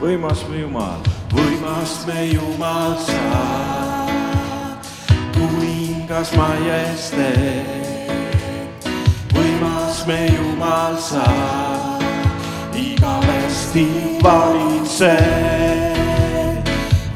[0.00, 1.00] võimas me Jumal,
[1.32, 3.32] võimas me Jumal sa,
[5.36, 7.68] kuningas majesteet.
[9.34, 11.26] võimas me Jumal sa,
[12.72, 13.86] igavesti
[14.24, 15.10] valitsed.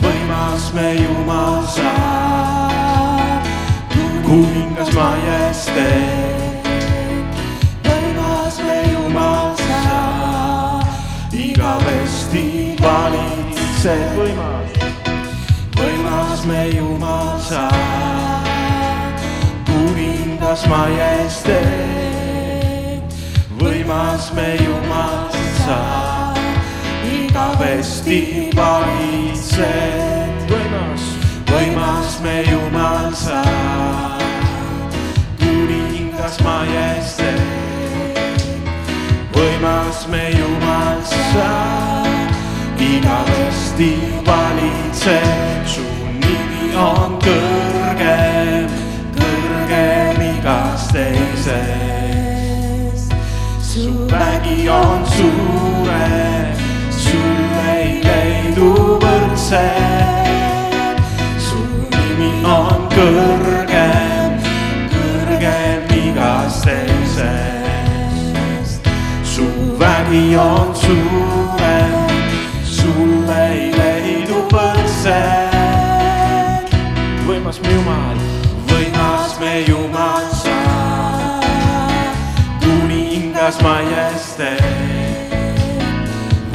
[0.04, 1.94] võimas me Jumal sa,
[4.28, 6.23] kuningas majesteet.
[13.84, 14.72] võimas,
[15.76, 17.68] võimas me Jumal sa,
[19.68, 21.60] kuningas majesteet.
[23.60, 25.28] võimas me Jumal
[25.66, 25.80] sa,
[27.04, 30.32] igavesti valitsed.
[30.48, 31.02] võimas,
[31.52, 33.42] võimas me Jumal sa,
[35.44, 37.36] kuningas majesteet.
[39.36, 41.93] võimas me Jumal sa,
[42.96, 43.90] igavesti
[44.26, 45.82] valitsed, su
[46.20, 48.68] nimi on kõrgem,
[49.18, 52.34] kõrgem igast teisest.
[53.62, 56.54] su vägi on suurem,
[56.90, 57.38] sul
[57.74, 58.70] ei leidu
[59.02, 60.28] võrdset.
[61.38, 61.58] su
[61.90, 64.32] nimi on kõrgem,
[64.94, 67.64] kõrgem igast teisest.
[69.24, 69.44] su
[69.78, 71.33] vägi on suurem,
[77.94, 78.18] Jumal,
[78.66, 80.58] võimas me Jumal sa,
[82.62, 85.34] kuningas majesteet.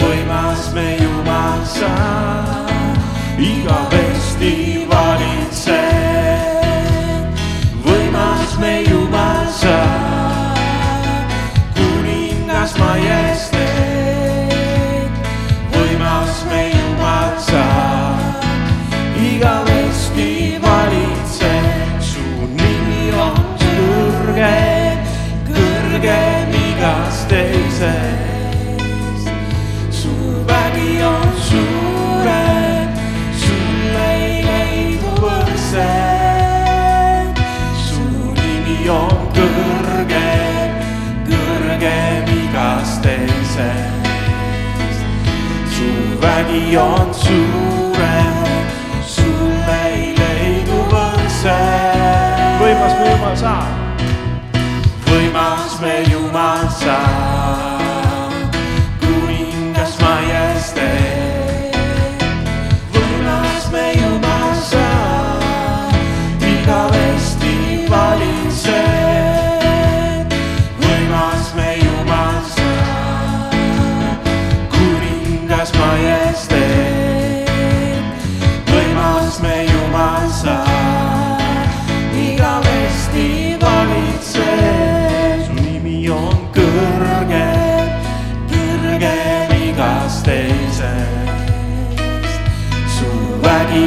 [0.02, 1.94] võimas me Jumal sa,
[3.40, 4.69] igavesti
[45.80, 48.36] su vägi on suurem,
[49.08, 52.60] sul ei leidu võrdset.
[52.60, 53.56] võimas me Jumal sa,
[55.08, 57.00] võimas me Jumal sa,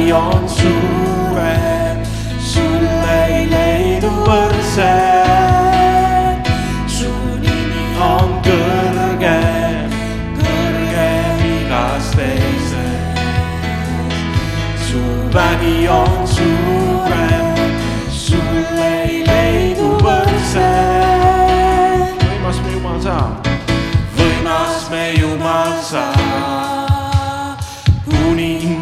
[0.03, 0.42] vägi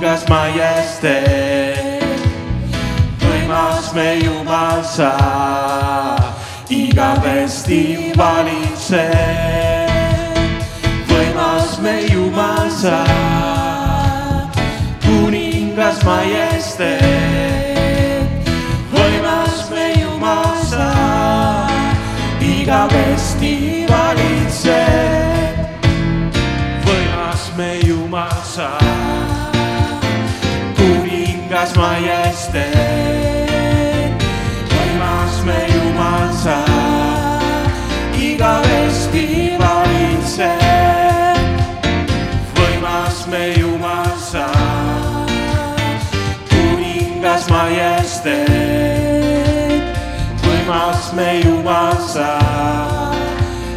[0.01, 2.09] kuningas majesteet.
[3.21, 5.13] võimas me Jumal sa,
[6.69, 8.97] igavesti valitsed.
[11.05, 13.05] võimas me Jumal sa,
[15.05, 17.05] kuningas majesteet.
[18.89, 20.89] võimas me Jumal sa,
[22.41, 25.61] igavesti valitsed.
[26.89, 29.00] võimas me Jumal sa,
[31.81, 32.75] majesteet.
[34.69, 36.57] võimas me Jumal sa,
[38.17, 39.25] igavesti
[39.61, 41.41] valitsed.
[42.57, 44.47] võimas me Jumal sa,
[46.51, 48.47] kuningas majesteet.
[50.45, 52.31] võimas me Jumal sa,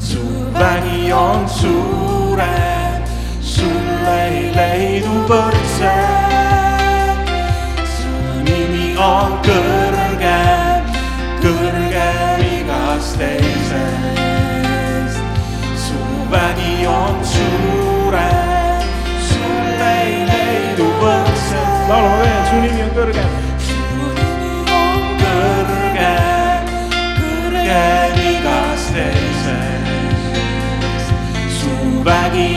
[0.00, 0.20] su
[0.52, 3.02] vägi on suurem,
[3.40, 7.26] sulle ei leidu võrdset.
[7.96, 8.12] su
[8.46, 10.82] nimi on kõrgem,
[11.42, 15.18] kõrgem igast teisest.
[15.86, 16.00] su
[16.30, 18.80] vägi on suurem,
[19.30, 21.70] sulle ei leidu võrdset.
[21.88, 23.51] laulame veel, su nimi on kõrgem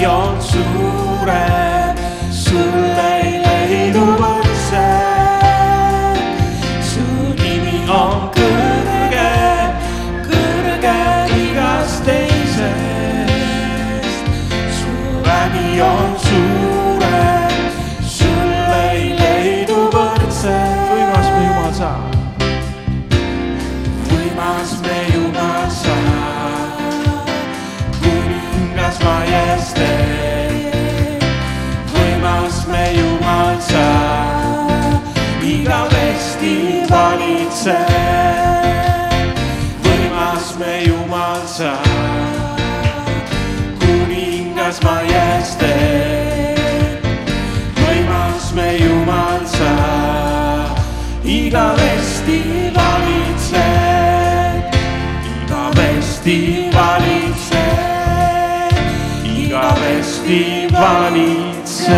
[0.06, 1.65] on suurem,
[60.26, 61.96] igavesti valitseb.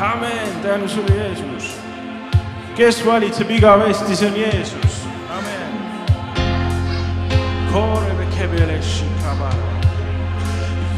[0.00, 1.78] amen, tänu sulle, Jeesus.
[2.76, 5.74] kes valitseb igavesti, see on Jeesus, amen.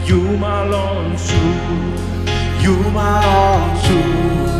[0.07, 1.99] Jumal on suur,
[2.63, 4.51] Jumal on suur,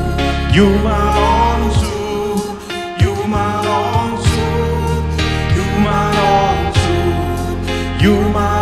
[0.53, 2.59] Jumal on suur,
[3.03, 5.13] Jumal on suur,
[5.57, 7.59] Jumal on suur,
[8.03, 8.56] Jumal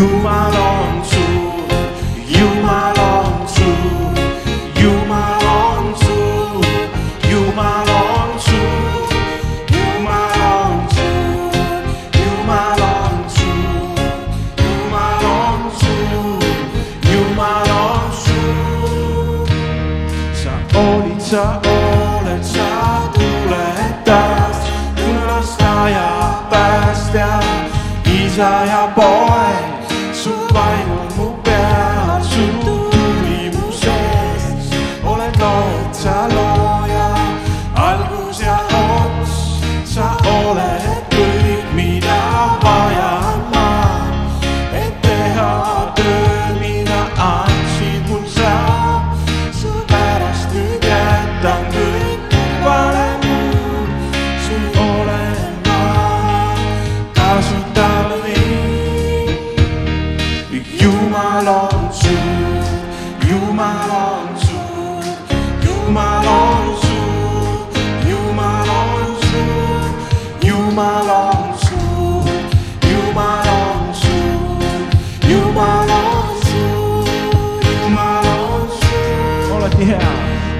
[0.00, 0.79] You are all.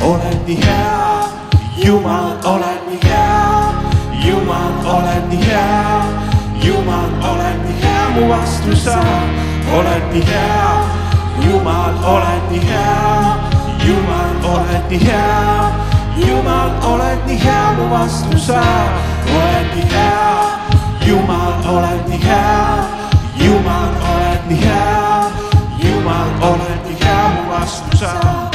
[0.02, 1.22] Oled nii hea, oled nii hea,
[1.84, 3.72] Jumal, oled nii hea,
[4.24, 6.02] Jumal, oled nii hea,
[6.64, 8.98] Jumal, oled nii hea, mu vastu sa
[9.76, 10.72] oled nii hea,
[11.44, 13.36] Jumal, oled nii hea,
[13.86, 15.70] Jumal, oled nii hea,
[16.26, 18.60] Jumal, oled nii hea, mu vastu sa
[19.36, 20.36] oled nii hea,
[21.06, 22.84] Jumal, oled nii hea,
[23.40, 25.24] Jumal, oled nii hea,
[25.84, 28.49] Jumal, oled nii hea, mu vastu sa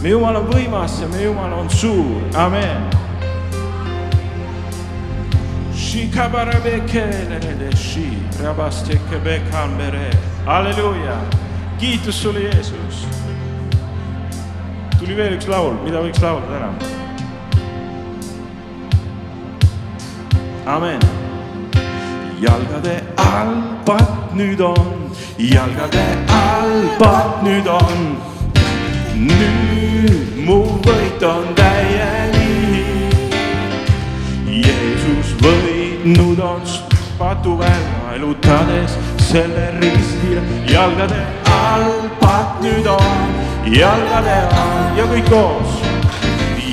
[0.00, 2.88] meie Jumal on võimas ja meie Jumal on suur, amen.
[10.46, 11.16] halleluuja,
[11.78, 13.04] kiitus sulle, Jeesus.
[14.98, 16.72] tuli veel üks laul, mida võiks laulda täna.
[20.76, 21.00] amen.
[22.40, 28.16] jalgade all patt nüüd on jalgade all patt nüüd on.
[29.14, 29.69] nüüd
[30.50, 33.34] mu võit on täielik.
[34.50, 36.64] Jeesus võitnud on
[37.20, 38.96] patuväel naelutades
[39.28, 40.42] selle ristile
[40.72, 41.20] jalgade
[41.54, 43.34] all patt nüüd on,
[43.76, 45.76] jalgade all ja kõik koos.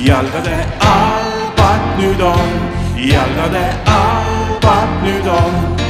[0.08, 0.58] jalgade
[0.88, 2.56] all patt nüüd on,
[3.12, 3.66] jalgade
[3.98, 5.87] all patt nüüd on.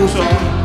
[0.00, 0.59] Haigus on.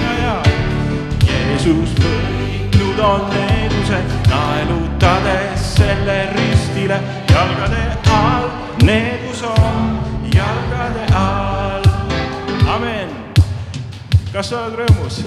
[0.00, 0.34] Ja, ja.
[1.26, 6.98] Jeesus võitnud on needuse, naelutades selle ristile,
[7.30, 8.50] jalgade all,
[8.82, 9.95] needus on
[14.36, 15.22] oled rõõmus?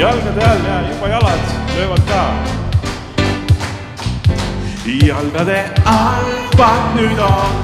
[0.00, 2.24] jalgade all ja juba jalad löövad ka.
[5.06, 7.54] jalgade all patt nüüd on,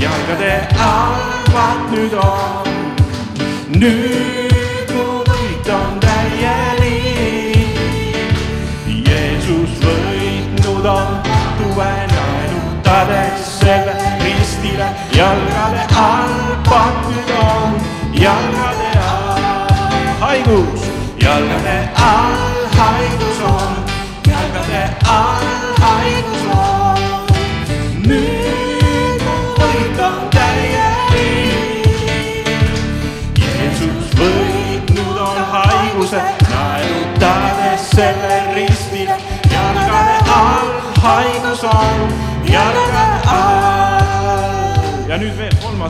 [0.00, 1.14] jalgade all
[1.52, 2.89] patt nüüd on.
[3.78, 7.78] Nüüd mu võit on täielik.
[9.06, 11.18] Jeesus võitnud on,
[11.60, 17.78] tuve naelutades selle ristile, jalgade all patt nüüd on,
[18.18, 19.44] jalgade all.
[20.24, 22.36] Haigus jalgade all
[22.76, 23.29] haigus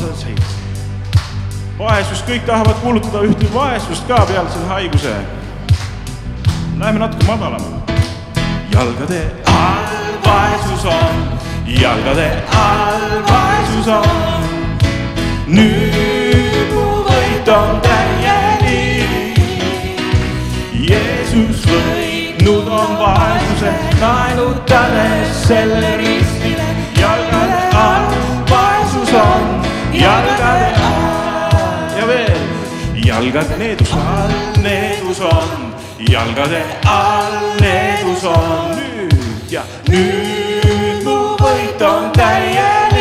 [0.02, 0.60] on seis
[1.80, 5.14] vaesust, kõik tahavad kuulutada ühte vaesust ka peale selle haiguse.
[6.80, 7.78] Läheme natuke madalamale.
[8.72, 14.44] jalgade all vaesus on, jalgade all vaesus on.
[15.46, 19.40] nüüd mu võit on täielik.
[20.90, 26.19] Jeesus võitnud on vaesuse, naelutades selle ristile,
[33.20, 34.30] jalgade needus all,
[34.62, 38.76] needus on, jalgade all needus on.
[38.76, 42.94] Nüüd ja nüüd mu võit on täielik.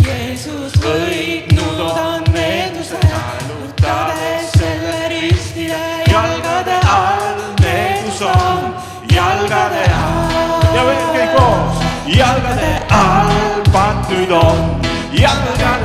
[0.00, 7.36] Jeesus võitnud on needuse, naelutades selle ristile, jalgade all.
[7.60, 8.72] Needus on,
[9.12, 10.64] jalgade all.
[10.72, 11.84] ja veel kõik koos,
[12.16, 14.80] jalgade all patt nüüd on,
[15.12, 15.79] jalgade all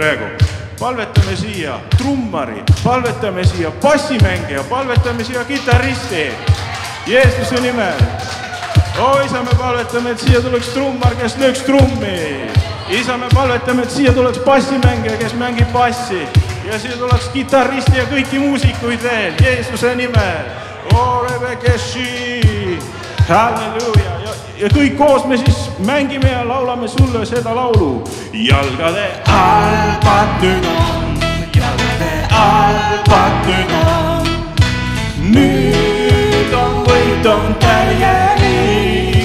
[0.00, 0.24] praegu.
[0.78, 6.30] palvetame siia trummari, palvetame siia bassimängija, palvetame siia kitarristi.
[7.06, 8.00] Jeesuse nimel.
[8.98, 12.48] oo isa, me palvetame, et siia tuleks trummar, kes lööks trummi.
[12.88, 16.22] isa, me palvetame, et siia tuleks bassimängija, kes mängib bassi
[16.64, 20.48] ja siia tuleks kitarristi ja kõiki muusikuid veel Jeesuse nimel.
[23.28, 24.19] halleluuja
[24.60, 28.04] ja kõik koos me siis mängime ja laulame sulle seda laulu.
[28.32, 31.14] jalgade all patud on,
[31.56, 34.26] jalgade all patud on.
[35.32, 39.16] nüüd on võit on täielik.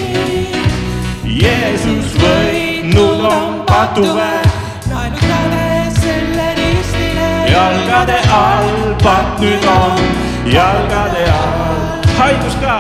[1.23, 4.43] Jeesus võitnud on patuväe
[4.87, 7.27] naelutame selle ristile.
[7.51, 9.99] jalgade all patt nüüd on,
[10.45, 12.79] jalgade all haigus ka.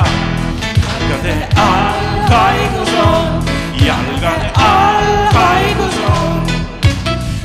[1.09, 1.84] jalgade all
[2.29, 3.43] haigus on,
[3.85, 6.41] jalgade all haigus on.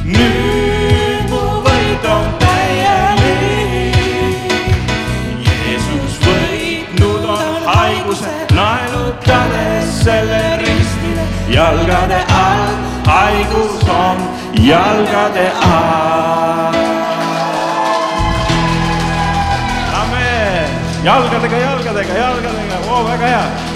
[0.04, 3.96] nüüd mu võit on täielik.
[5.46, 11.24] Jeesus võitnud on haiguse, naelutades selle ristile.
[11.48, 12.70] jalgade all
[13.08, 14.18] haigus on,
[14.70, 16.80] jalgade all.
[21.04, 23.69] jalgadega, jalgadega, jalgadega, oo väga hea.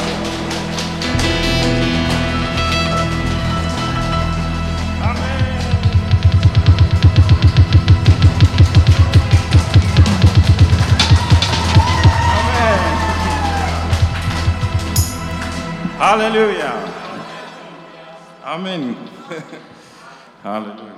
[16.14, 16.72] Halleluuja,
[18.44, 18.96] amen.
[20.44, 20.94] halleluuja.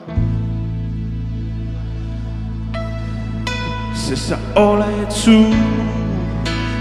[3.95, 5.57] sest sa oled suur,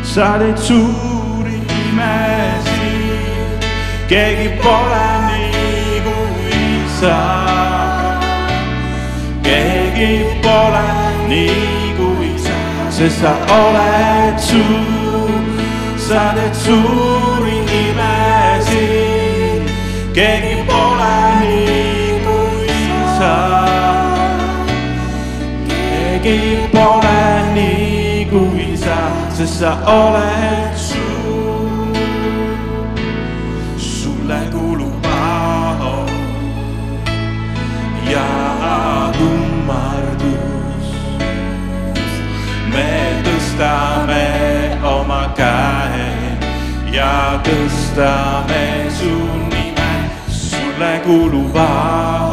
[0.04, 3.64] sa teed suuri imesid,
[4.12, 6.60] keegi pole nii kui
[7.00, 7.16] sa.
[9.48, 10.12] keegi
[10.44, 10.86] pole
[11.32, 12.60] nii kui sa,
[13.00, 15.34] sest sa oled suur,
[16.08, 18.25] sa teed suuri imesid,
[20.16, 22.76] keegi pole nii kui
[23.18, 23.34] sa
[25.68, 26.38] keegi
[26.72, 27.24] pole
[27.56, 28.96] nii kui sa,
[29.36, 31.92] sest sa oled suur.
[33.78, 36.08] sulle kuulub au
[38.14, 38.30] ja
[39.20, 40.88] kummardus.
[42.72, 42.90] me
[43.28, 44.26] tõstame
[44.96, 46.10] oma käe
[46.96, 49.25] ja tõstame su
[50.86, 52.25] sulle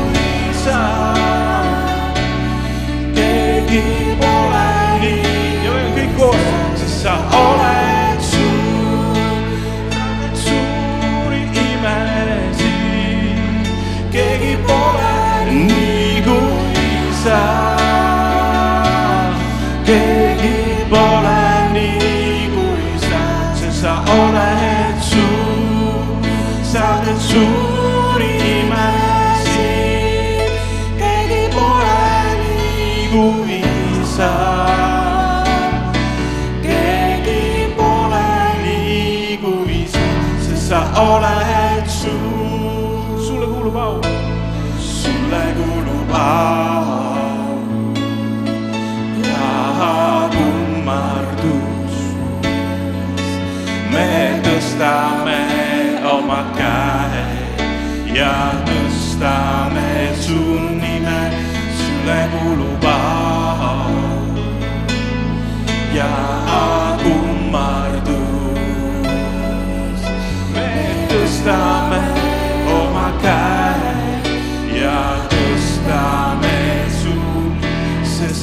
[40.99, 41.48] sest sa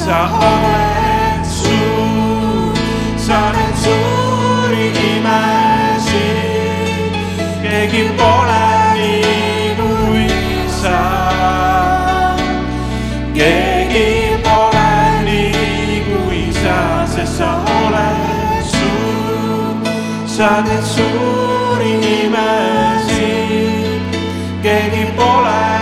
[0.06, 2.78] sa oled suur,
[3.18, 6.38] sa teed suuri imesid.
[7.64, 10.30] keegi pole nii kui
[10.82, 11.02] sa.
[13.34, 14.94] keegi pole
[15.26, 16.78] nii kui sa,
[17.14, 17.50] sest sa
[17.82, 19.74] oled suur,
[20.38, 24.06] sa teed suuri imesid.
[24.62, 25.75] keegi pole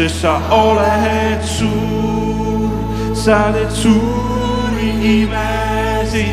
[0.00, 2.72] sest sa oled suur,
[3.12, 6.24] sa teed suuri imesid,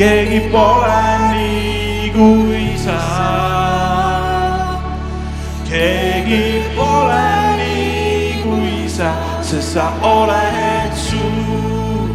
[0.00, 2.96] keegi pole nii kui sa.
[5.68, 7.28] keegi pole
[7.60, 9.12] nii kui sa,
[9.44, 12.08] sest sa oled suur,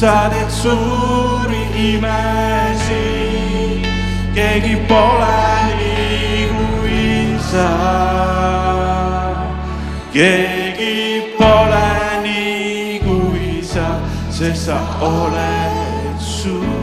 [0.00, 3.84] sa teed suuri imesid,
[4.32, 5.44] keegi pole
[5.76, 8.81] nii kui sa.
[10.12, 11.88] Keegi pole
[12.24, 13.88] nii kui sa,
[14.28, 16.81] sest sa oled suur.